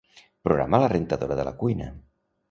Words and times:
Programa 0.47 0.79
la 0.83 0.87
rentadora 0.93 1.37
de 1.41 1.45
la 1.49 1.53
cuina. 1.59 1.91